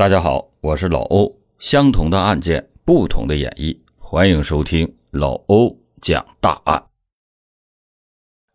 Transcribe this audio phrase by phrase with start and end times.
[0.00, 1.38] 大家好，我是老欧。
[1.58, 6.82] 相同的案件，不同的演绎，欢迎收听老欧讲大案。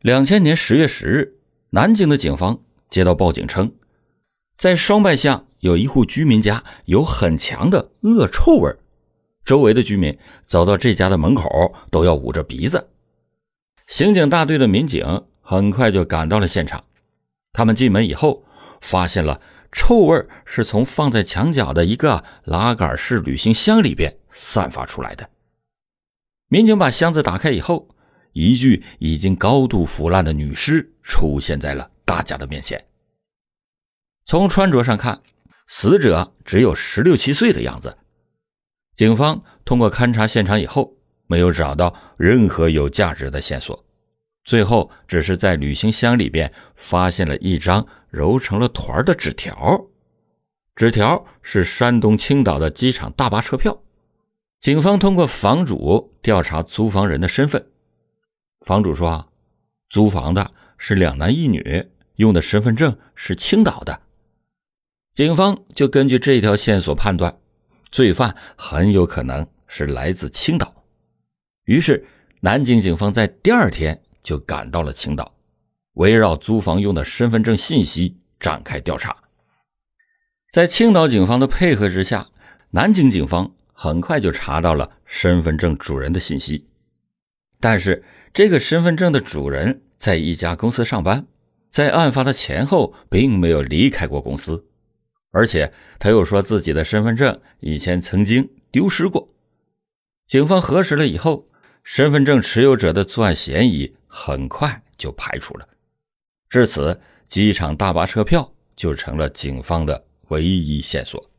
[0.02, 1.38] 两千年十月十日，
[1.70, 3.72] 南京的警方接到报警称，
[4.58, 8.76] 在双拜巷有一户居民家有很强的恶臭味
[9.44, 10.18] 周围的居民
[10.48, 12.90] 走到这家的门口都要捂着鼻子。
[13.86, 16.84] 刑警大队的民警很快就赶到了现场，
[17.54, 18.44] 他们进门以后
[18.82, 19.40] 发现了。
[19.76, 25.30] 臭味是从放在墙角的一个拉杆式旅行箱里边散发出来的。
[26.48, 27.90] 民警把箱子打开以后，
[28.32, 32.86] 一具已经高度腐烂的女尸出现在了大家的面前。
[34.24, 35.22] 从穿着上看，
[35.68, 37.98] 死者只有十六七岁的样子。
[38.96, 40.96] 警方通过勘察现场以后，
[41.28, 43.84] 没有找到任何有价值的线索。
[44.46, 47.86] 最后，只是在旅行箱里边发现了一张
[48.16, 49.88] 揉成了团的纸条，
[50.74, 53.78] 纸条是山东青岛的机场大巴车票。
[54.62, 57.68] 警方通过房主调查租房人的身份，
[58.66, 59.30] 房主说，
[59.90, 64.00] 租房的是两男一女，用的身份证是青岛的。
[65.14, 67.38] 警方就根据这条线索判断，
[67.92, 70.74] 罪犯很有可能是来自青岛。
[71.66, 72.08] 于是，
[72.40, 74.02] 南京警方在第二天。
[74.26, 75.35] 就赶到了青岛，
[75.96, 79.16] 围绕租房用的身份证信息展开调查。
[80.54, 82.30] 在青岛警方的配合之下，
[82.70, 86.66] 南京警方很快就查到了身份证主人的信息。
[87.60, 91.26] 但是，这个身份证的主人在一家公司上班，
[91.70, 94.66] 在案发的前后并没有离开过公司，
[95.32, 99.34] 而且他又说自己的身份证以前曾经丢失过。
[100.28, 101.50] 警方核实了以后，
[101.84, 103.96] 身份证持有者的作案嫌疑。
[104.18, 105.68] 很快就排除了，
[106.50, 111.30] 至此，机场大巴车票就成了警方的唯一线索。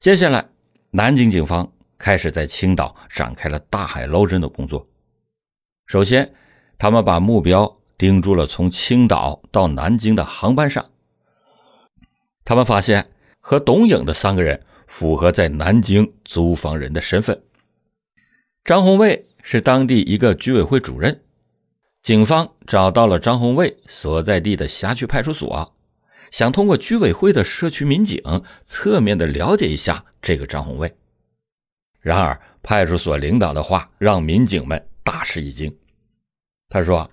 [0.00, 0.48] 接下来，
[0.90, 4.86] 南京警方开始在青岛展开了大海捞针的工作。
[5.86, 6.34] 首先，
[6.78, 10.90] 他们把目标盯住了从青岛到南京的航班上。
[12.44, 17.42] 他们发现和董颖的三个人符合在南京租房人的身份，
[18.64, 19.28] 张红卫。
[19.44, 21.20] 是当地一个居委会主任，
[22.02, 25.72] 警方找到了张红卫所在地的辖区派出所，
[26.32, 28.20] 想通过居委会的社区民警
[28.64, 30.92] 侧面的了解一下这个张红卫。
[32.00, 35.72] 然而，派出所领导的话让民警们大吃一惊。
[36.68, 37.08] 他说：“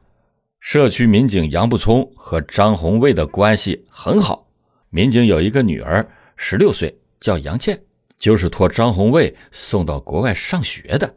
[0.60, 4.48] 社区民警杨步聪和张红卫的关系很好，
[4.90, 7.80] 民警有一个女儿，十六岁，叫杨倩，
[8.18, 11.14] 就是托张红卫送到国外上学的。”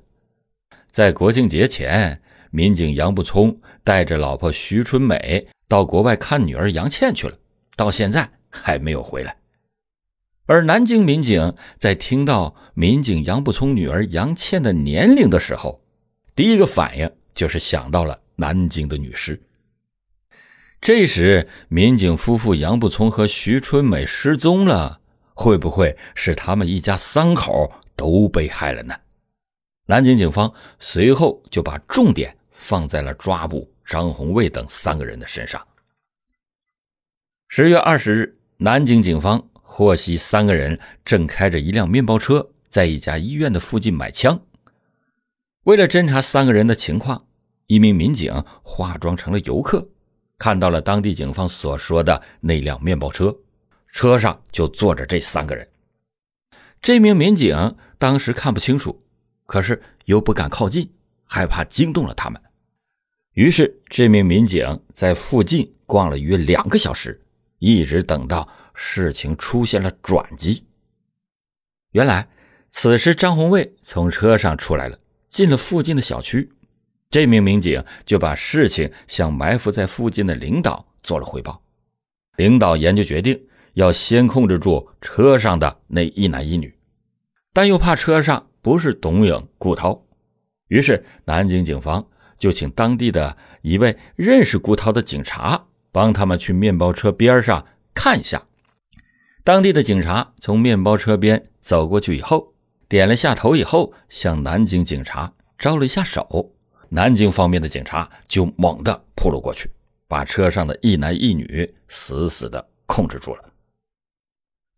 [0.92, 2.20] 在国庆节前，
[2.54, 7.34] 民警杨步聪带着老婆徐春美到国外看女儿杨倩去了，
[7.76, 9.34] 到现在还没有回来。
[10.44, 15.82] 而南京民警在听到民警杨步聪女儿杨倩的年龄的时候，
[16.36, 19.42] 第一个反应就是想到了南京的女尸。
[20.78, 25.00] 这时，民警夫妇杨步聪和徐春美失踪了，
[25.32, 28.94] 会不会是他们一家三口都被害了呢？
[29.86, 35.60] 南京警方随后就把重点放在了抓捕张红卫等三个人的身上。
[37.48, 44.40] 十月二十日，南京警方获悉三个人正开着一辆面包车在一家医院的附近买枪。
[45.64, 47.26] 为了侦查三个人的情况，
[47.66, 49.88] 一名民警化妆成了游客，
[50.38, 53.36] 看到了当地警方所说的那辆面包车，
[53.88, 55.68] 车上就坐着这三个人。
[56.80, 59.04] 这名民警当时看不清楚。
[59.44, 60.90] 可是又不敢靠近，
[61.24, 62.40] 害怕惊动了他们。
[63.34, 67.20] 于是，这名民警在附近逛了约两个小时，
[67.58, 70.66] 一直等到事情出现了转机。
[71.92, 72.28] 原来，
[72.68, 74.98] 此时张红卫从车上出来了，
[75.28, 76.52] 进了附近的小区。
[77.10, 81.62] 这名民警就把事情向埋伏在附近的领导做了汇报。
[82.36, 83.38] 领导研究决定，
[83.74, 86.74] 要先控制住车上的那一男一女，
[87.52, 88.48] 但又怕车上。
[88.62, 90.06] 不是董颖、顾涛，
[90.68, 92.06] 于是南京警方
[92.42, 98.42] 就请当地的一位认识顾涛的警察帮他们去面包车边上看一下。
[99.44, 102.52] 当地的警察从面包车边走过去以后，
[102.88, 106.52] 点了下头以后，向南京警察招了一下手。
[106.88, 109.70] 南京方面的警察就猛地扑了过去，
[110.08, 113.44] 把车上的一男一女死死地控制住了。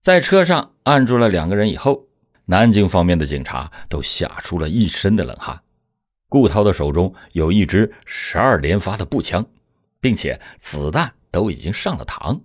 [0.03, 2.07] 在车上按住了两个人以后。
[2.47, 5.59] 南京方面的警察都吓出了一身的冷汗。
[6.35, 9.47] 顾涛的手中有一支十二连发的步枪，
[10.01, 12.41] 并且子弹都已经上了膛。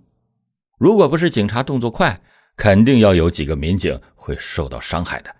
[0.78, 2.20] 如果不是警察动作快，
[2.56, 5.34] 肯定要有几个民警会受到伤害的。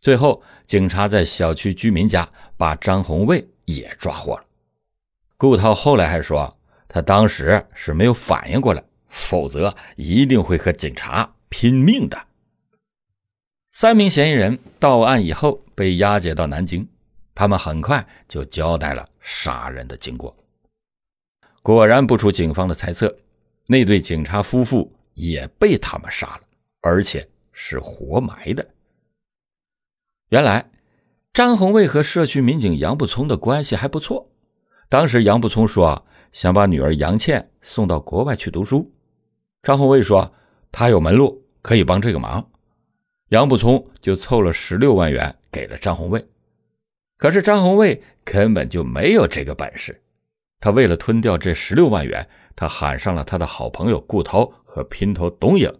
[0.00, 2.26] 最后，警察在小区居民家
[2.56, 4.44] 把张红卫也抓获了。
[5.36, 6.58] 顾涛后来还说，
[6.88, 12.18] 他当时是没有反应过来，否则一定会和警察拼命的。
[13.68, 16.88] 三名嫌疑人到案以后被押解到南京，
[17.34, 20.36] 他们很快就交代了杀人的经过。
[21.62, 23.16] 果然不出警方的猜测，
[23.66, 26.40] 那对警察夫妇也被他们杀了，
[26.80, 28.66] 而且是活埋的。
[30.30, 30.70] 原来，
[31.32, 34.28] 张红卫和社区民警杨步聪的关系还不错。
[34.88, 38.92] 当时杨步聪说想把女儿杨倩送到国外去读书，
[39.62, 40.34] 张红卫说
[40.70, 42.50] 他有门路可以帮这个忙，
[43.28, 46.26] 杨步聪就凑了十六万元给了张红卫。
[47.22, 50.02] 可是张红卫根本就没有这个本事，
[50.58, 55.72] 他为了吞掉这十六万元，他喊上了他的好朋友顾涛和姘头董颖。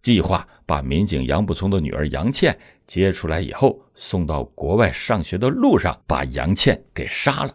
[0.00, 7.54] 计划把民警杨步聪的女儿杨倩接出来以后，送到国外上学的路上，把杨倩给杀了。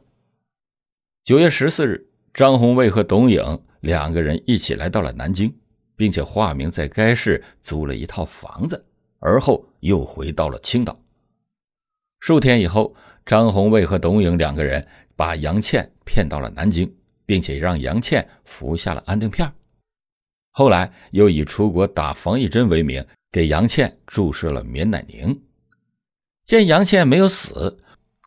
[1.23, 3.43] 九月十四日，张红卫和董颖
[3.79, 5.51] 两个人一起来到了南京，
[5.95, 8.79] 并且化名在该市租了一套房子，
[9.17, 10.95] 而后又回到了青岛。
[12.19, 14.85] 数天以后，张红卫和董颖两个人
[15.15, 16.93] 把杨倩骗到了南京，
[17.25, 19.51] 并且让杨倩服下了安定片。
[20.51, 25.41] 后来又以出国打防疫针为名，给杨倩注射了棉奶宁。
[26.45, 27.79] 见杨倩没有死，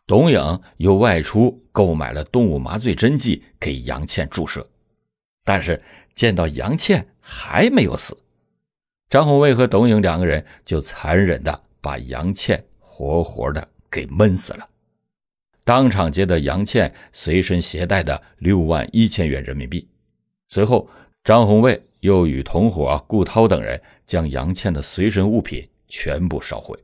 [0.05, 4.67] 董颖又外出购买了动物麻醉针剂给杨倩注射。
[5.45, 5.81] 但是
[6.13, 8.17] 见到杨倩还没有死，
[9.09, 14.67] 张红卫和董颖两个人就残忍的把杨倩活活的给闷死了，
[15.67, 19.85] 当场劫得杨倩随身携带的六万一千元人民币。
[20.47, 20.89] 随后，
[21.25, 21.83] 张红卫。
[22.01, 26.77] 又与同伙顾涛等人将杨倩的随身物品全部烧毁。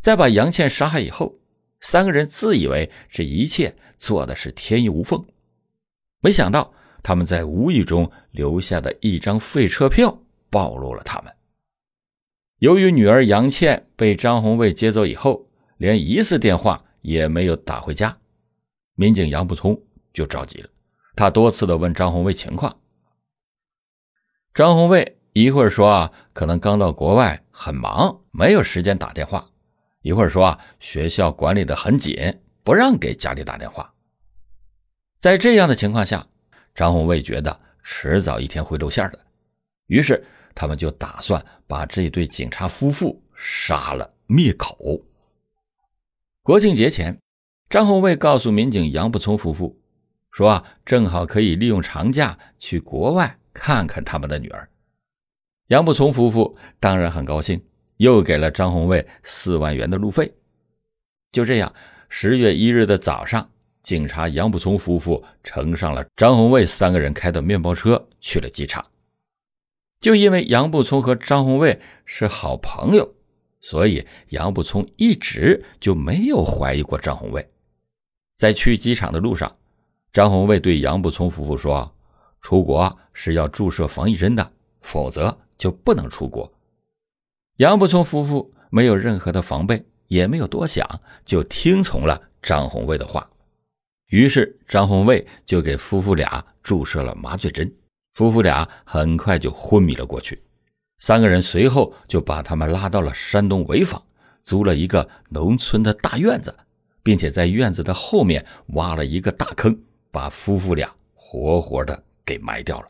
[0.00, 1.36] 在把杨倩杀害以后，
[1.80, 5.24] 三个人自以为这一切做的是天衣无缝，
[6.20, 10.18] 没想到他们在无意中留下的一张废车票
[10.50, 11.32] 暴露了他们。
[12.58, 18.18] 由于女儿杨倩被张红卫接走以后，连一次电话也没有打回家，
[18.96, 19.80] 民警杨步聪
[20.12, 20.68] 就着急了，
[21.14, 22.76] 他多次的问张红卫情况。
[24.52, 29.52] 张红卫一会儿说啊，可能刚到国外，很忙，没有时间打电话；
[30.02, 33.94] 一会儿说啊，学校管理的很紧，不让给家里打电话。
[35.20, 36.26] 在这样的情况下，
[36.74, 39.26] 张红卫觉得迟早一天会露馅的，
[39.86, 40.26] 于是
[40.56, 45.00] 他们就打算把这对警察夫妇杀了灭口。
[46.46, 47.18] 国庆节前，
[47.68, 49.80] 张红卫告诉民警杨步聪夫妇，
[50.30, 53.36] 说啊，正好可以利用长假去国外。
[53.52, 54.68] 看看他们的女儿，
[55.66, 57.60] 杨步聪夫妇当然很高兴，
[57.96, 60.32] 又给了张红卫四万元的路费。
[61.32, 61.74] 就这样，
[62.08, 63.50] 十月一日的早上，
[63.82, 68.86] 警察杨步聪夫妇乘上了张红卫三个人开的面包车去了机场。
[69.98, 73.15] 就因为杨步聪和张红卫是好朋友，
[73.66, 77.50] 所以杨步聪一直就没有怀疑过张红卫。
[78.36, 79.56] 在去机场的路上，
[80.12, 81.92] 张红卫对杨步聪夫妇说。
[82.40, 86.48] 出国是要注射防疫针的，否则就不能出国。
[87.56, 90.88] 杨步聪夫妇没有任何的防备，也没有多想，
[91.24, 93.28] 就听从了张红卫的话。
[94.10, 97.68] 于是张红卫就给夫妇俩注射了麻醉针，
[98.12, 100.40] 夫妇俩很快就昏迷了过去。
[100.98, 104.02] 三个人随后就把他们拉到了山东潍坊，
[104.42, 106.56] 租了一个农村的大院子，
[107.02, 109.78] 并且在院子的后面挖了一个大坑，
[110.10, 112.02] 把夫妇俩活活的。
[112.26, 112.88] 给埋掉了。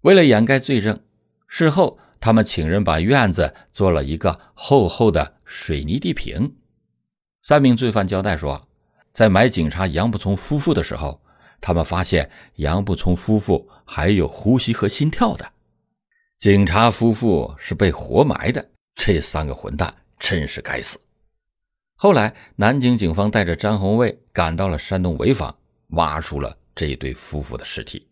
[0.00, 0.98] 为了掩盖罪证，
[1.46, 6.56] 事后他们请人把院子做了一个厚厚的水泥地坪。
[7.42, 8.66] 三名罪犯交代说，
[9.12, 11.20] 在埋警察杨步聪夫妇的时候，
[11.60, 15.52] 他们发现杨步聪夫妇还有呼吸和心跳的。
[16.38, 20.98] 警察夫妇是被活埋的，这三个混蛋真是该死。
[21.96, 25.56] 后来，南京警方带着张红卫赶到了山东潍坊，
[25.88, 26.56] 挖出了。
[26.74, 28.06] 这对夫妇的尸体。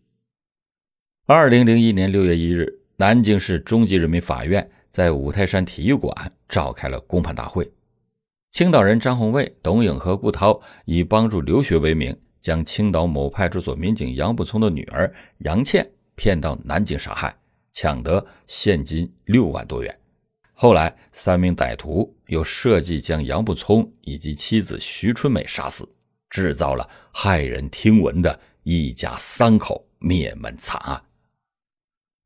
[1.27, 7.71] 二零零一年六月一日，南京市中级人民法院在五台山体育馆召开了公判大会。
[8.49, 17.37] 青岛人张红卫、董颖和顾涛以帮助留学为名，将青岛某派出所民警杨步聪的女儿杨倩骗到南京杀害，
[17.75, 19.99] 抢得现金六万多元。
[20.53, 25.85] 后来，三名歹徒又设计将杨步聪以及妻子徐春美杀死，
[26.29, 28.39] 制造了骇人听闻的。
[28.67, 30.99] 一家三口灭门惨案。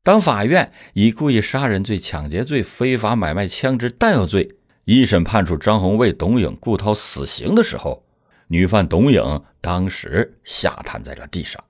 [0.02, 8.06] 当法院以故意杀人罪、抢劫罪、非法买卖枪支弹药罪一审判处张红卫、董颖、顾涛死刑的时候，
[8.46, 11.62] 女犯董颖当时吓瘫在了地上。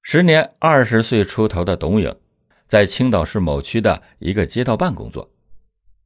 [0.00, 2.16] 时年二十岁出头的董颖，
[2.66, 5.30] 在青岛市某区的一个街道办工作，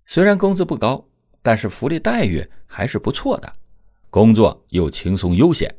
[0.06, 1.06] 虽然工资不高，
[1.42, 3.52] 但是福利待遇还是不错的，
[4.10, 5.74] 工作又轻松悠闲。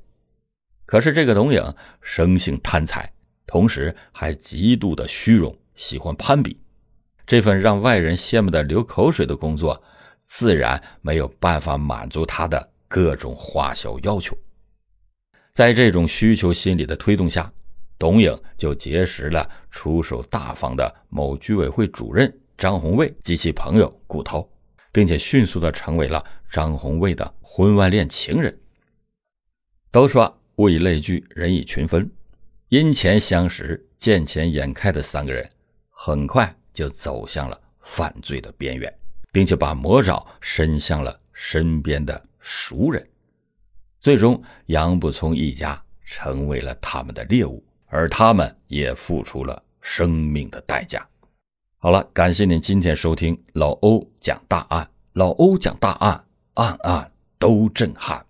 [0.85, 1.61] 可是这个董颖
[2.01, 3.11] 生性贪财，
[3.45, 6.59] 同时还极度的虚荣，喜欢攀比，
[7.27, 9.83] 这份让外人羡慕的流口水的工作，
[10.23, 14.35] 自然没有办法满足他的各种花销要求。
[15.51, 17.51] 在这种需求心理的推动下，
[17.99, 24.47] 董颖就结识了出手大方的某居委会主任张红卫及其朋友顾涛，
[24.93, 28.57] 并且迅速的成为了张红卫的婚外恋情人。
[29.91, 32.09] 都说物以类聚，人以群分，
[32.69, 35.49] 因钱相识、见钱眼开的三个人，
[35.89, 38.93] 很快就走向了犯罪的边缘，
[39.33, 43.05] 并且把魔爪伸向了身边的熟人，
[43.99, 47.61] 最终杨不聪一家成为了他们的猎物。
[47.89, 51.05] 而他们也付出了生命的代价。
[51.77, 56.23] 好了，感谢您今天收听老欧讲大案，老欧讲大案，
[56.55, 58.25] 案案都震撼。